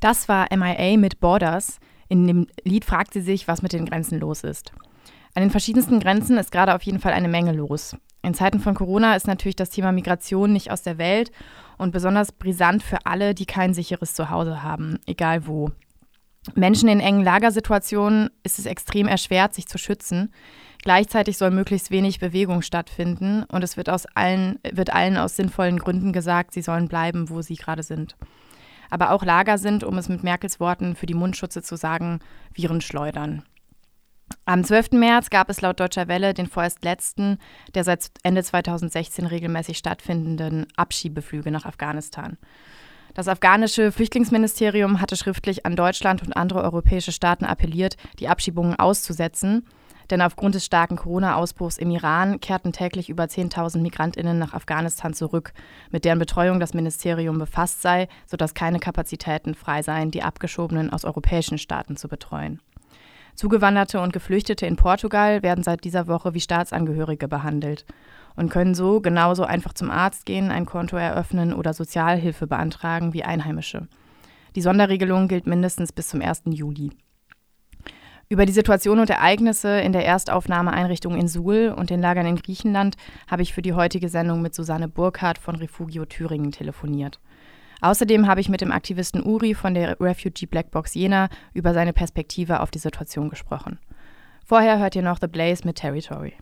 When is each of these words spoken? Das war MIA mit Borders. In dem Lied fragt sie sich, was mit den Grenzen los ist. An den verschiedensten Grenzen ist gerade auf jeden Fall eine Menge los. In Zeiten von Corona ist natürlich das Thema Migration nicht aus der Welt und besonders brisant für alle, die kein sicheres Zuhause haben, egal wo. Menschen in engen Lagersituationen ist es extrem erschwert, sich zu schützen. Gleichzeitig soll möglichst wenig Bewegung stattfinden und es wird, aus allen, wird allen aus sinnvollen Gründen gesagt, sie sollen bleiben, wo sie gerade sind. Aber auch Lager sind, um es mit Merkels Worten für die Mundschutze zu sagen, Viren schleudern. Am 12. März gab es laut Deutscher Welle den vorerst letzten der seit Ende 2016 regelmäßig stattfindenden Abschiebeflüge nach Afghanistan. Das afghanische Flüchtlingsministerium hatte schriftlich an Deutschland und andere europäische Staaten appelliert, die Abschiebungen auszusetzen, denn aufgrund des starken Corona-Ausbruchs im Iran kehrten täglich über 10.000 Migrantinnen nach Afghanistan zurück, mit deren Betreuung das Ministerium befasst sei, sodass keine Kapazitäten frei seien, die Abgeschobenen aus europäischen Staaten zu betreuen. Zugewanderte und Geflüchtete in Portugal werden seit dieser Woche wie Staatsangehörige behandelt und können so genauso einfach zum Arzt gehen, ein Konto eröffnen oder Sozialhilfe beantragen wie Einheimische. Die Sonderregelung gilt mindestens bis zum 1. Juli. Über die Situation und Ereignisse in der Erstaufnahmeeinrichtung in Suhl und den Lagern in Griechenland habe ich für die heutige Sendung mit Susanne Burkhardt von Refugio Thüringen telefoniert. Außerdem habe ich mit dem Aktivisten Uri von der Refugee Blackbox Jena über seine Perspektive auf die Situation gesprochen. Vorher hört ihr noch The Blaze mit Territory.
Das 0.00 0.28
war 0.28 0.46
MIA 0.54 0.96
mit 0.96 1.20
Borders. 1.20 1.78
In 2.08 2.26
dem 2.26 2.46
Lied 2.64 2.84
fragt 2.84 3.14
sie 3.14 3.20
sich, 3.20 3.48
was 3.48 3.62
mit 3.62 3.72
den 3.72 3.86
Grenzen 3.86 4.20
los 4.20 4.44
ist. 4.44 4.72
An 5.34 5.42
den 5.42 5.50
verschiedensten 5.50 6.00
Grenzen 6.00 6.38
ist 6.38 6.52
gerade 6.52 6.74
auf 6.74 6.82
jeden 6.82 7.00
Fall 7.00 7.12
eine 7.12 7.28
Menge 7.28 7.52
los. 7.52 7.96
In 8.22 8.34
Zeiten 8.34 8.60
von 8.60 8.74
Corona 8.74 9.14
ist 9.14 9.26
natürlich 9.26 9.56
das 9.56 9.70
Thema 9.70 9.92
Migration 9.92 10.52
nicht 10.52 10.70
aus 10.70 10.82
der 10.82 10.98
Welt 10.98 11.30
und 11.78 11.92
besonders 11.92 12.32
brisant 12.32 12.82
für 12.82 13.04
alle, 13.04 13.34
die 13.34 13.46
kein 13.46 13.74
sicheres 13.74 14.14
Zuhause 14.14 14.62
haben, 14.62 14.98
egal 15.06 15.46
wo. 15.46 15.70
Menschen 16.54 16.88
in 16.88 17.00
engen 17.00 17.24
Lagersituationen 17.24 18.30
ist 18.42 18.58
es 18.58 18.66
extrem 18.66 19.08
erschwert, 19.08 19.54
sich 19.54 19.66
zu 19.66 19.78
schützen. 19.78 20.32
Gleichzeitig 20.82 21.36
soll 21.36 21.50
möglichst 21.50 21.90
wenig 21.90 22.20
Bewegung 22.20 22.62
stattfinden 22.62 23.42
und 23.44 23.64
es 23.64 23.76
wird, 23.76 23.90
aus 23.90 24.06
allen, 24.14 24.58
wird 24.72 24.92
allen 24.92 25.16
aus 25.16 25.36
sinnvollen 25.36 25.78
Gründen 25.78 26.12
gesagt, 26.12 26.52
sie 26.52 26.62
sollen 26.62 26.88
bleiben, 26.88 27.28
wo 27.28 27.42
sie 27.42 27.56
gerade 27.56 27.82
sind. 27.82 28.16
Aber 28.90 29.10
auch 29.10 29.24
Lager 29.24 29.58
sind, 29.58 29.84
um 29.84 29.98
es 29.98 30.08
mit 30.08 30.22
Merkels 30.22 30.60
Worten 30.60 30.96
für 30.96 31.06
die 31.06 31.14
Mundschutze 31.14 31.62
zu 31.62 31.76
sagen, 31.76 32.20
Viren 32.52 32.80
schleudern. 32.80 33.42
Am 34.44 34.64
12. 34.64 34.92
März 34.92 35.30
gab 35.30 35.50
es 35.50 35.60
laut 35.60 35.78
Deutscher 35.78 36.08
Welle 36.08 36.34
den 36.34 36.46
vorerst 36.46 36.84
letzten 36.84 37.38
der 37.74 37.84
seit 37.84 38.10
Ende 38.22 38.42
2016 38.42 39.26
regelmäßig 39.26 39.78
stattfindenden 39.78 40.66
Abschiebeflüge 40.76 41.50
nach 41.50 41.64
Afghanistan. 41.64 42.36
Das 43.14 43.28
afghanische 43.28 43.92
Flüchtlingsministerium 43.92 45.00
hatte 45.00 45.16
schriftlich 45.16 45.64
an 45.64 45.74
Deutschland 45.74 46.22
und 46.22 46.36
andere 46.36 46.62
europäische 46.62 47.12
Staaten 47.12 47.44
appelliert, 47.44 47.96
die 48.18 48.28
Abschiebungen 48.28 48.78
auszusetzen, 48.78 49.66
denn 50.10 50.22
aufgrund 50.22 50.54
des 50.54 50.64
starken 50.64 50.96
Corona-Ausbruchs 50.96 51.78
im 51.78 51.90
Iran 51.90 52.40
kehrten 52.40 52.72
täglich 52.72 53.08
über 53.08 53.24
10.000 53.24 53.78
Migrantinnen 53.78 54.38
nach 54.38 54.54
Afghanistan 54.54 55.14
zurück, 55.14 55.52
mit 55.90 56.04
deren 56.04 56.18
Betreuung 56.18 56.60
das 56.60 56.74
Ministerium 56.74 57.38
befasst 57.38 57.82
sei, 57.82 58.08
sodass 58.26 58.54
keine 58.54 58.78
Kapazitäten 58.78 59.54
frei 59.54 59.82
seien, 59.82 60.10
die 60.10 60.22
Abgeschobenen 60.22 60.92
aus 60.92 61.04
europäischen 61.04 61.58
Staaten 61.58 61.96
zu 61.96 62.08
betreuen. 62.08 62.60
Zugewanderte 63.34 64.00
und 64.00 64.14
Geflüchtete 64.14 64.66
in 64.66 64.76
Portugal 64.76 65.42
werden 65.42 65.62
seit 65.62 65.84
dieser 65.84 66.06
Woche 66.06 66.32
wie 66.32 66.40
Staatsangehörige 66.40 67.28
behandelt 67.28 67.84
und 68.34 68.48
können 68.48 68.74
so 68.74 69.00
genauso 69.00 69.44
einfach 69.44 69.74
zum 69.74 69.90
Arzt 69.90 70.24
gehen, 70.24 70.50
ein 70.50 70.64
Konto 70.64 70.96
eröffnen 70.96 71.52
oder 71.52 71.74
Sozialhilfe 71.74 72.46
beantragen 72.46 73.12
wie 73.12 73.24
Einheimische. 73.24 73.88
Die 74.54 74.62
Sonderregelung 74.62 75.28
gilt 75.28 75.46
mindestens 75.46 75.92
bis 75.92 76.08
zum 76.08 76.22
1. 76.22 76.44
Juli. 76.46 76.92
Über 78.28 78.44
die 78.44 78.52
Situation 78.52 78.98
und 78.98 79.08
Ereignisse 79.08 79.80
in 79.80 79.92
der 79.92 80.04
Erstaufnahmeeinrichtung 80.04 81.16
in 81.16 81.28
Suhl 81.28 81.72
und 81.76 81.90
den 81.90 82.00
Lagern 82.00 82.26
in 82.26 82.34
Griechenland 82.34 82.96
habe 83.30 83.42
ich 83.42 83.54
für 83.54 83.62
die 83.62 83.72
heutige 83.72 84.08
Sendung 84.08 84.42
mit 84.42 84.52
Susanne 84.52 84.88
Burkhardt 84.88 85.38
von 85.38 85.54
Refugio 85.54 86.04
Thüringen 86.06 86.50
telefoniert. 86.50 87.20
Außerdem 87.82 88.26
habe 88.26 88.40
ich 88.40 88.48
mit 88.48 88.62
dem 88.62 88.72
Aktivisten 88.72 89.24
Uri 89.24 89.54
von 89.54 89.74
der 89.74 90.00
Refugee 90.00 90.46
Blackbox 90.46 90.94
Jena 90.94 91.28
über 91.54 91.72
seine 91.72 91.92
Perspektive 91.92 92.60
auf 92.60 92.72
die 92.72 92.80
Situation 92.80 93.28
gesprochen. 93.28 93.78
Vorher 94.44 94.80
hört 94.80 94.96
ihr 94.96 95.02
noch 95.02 95.18
The 95.20 95.28
Blaze 95.28 95.64
mit 95.64 95.76
Territory. 95.76 96.34